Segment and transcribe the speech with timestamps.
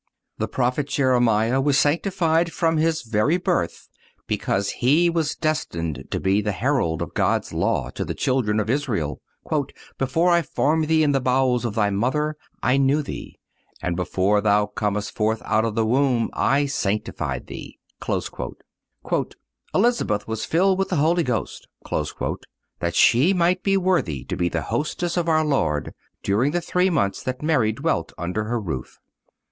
[0.39, 3.87] (212) The Prophet Jeremiah was sanctified from his very birth
[4.25, 8.67] because he was destined to be the herald of God's law to the children of
[8.67, 9.21] Israel:
[9.99, 13.37] "Before I formed thee in the bowels of thy mother I knew thee,
[13.79, 18.53] and before thou camest forth out of the womb I sanctified thee."(213)
[19.75, 22.37] "Elizabeth was filled with the Holy Ghost,"(214)
[22.79, 25.93] that she might be worthy to be the hostess of our Lord
[26.23, 28.97] during the three months that Mary dwelt under her roof.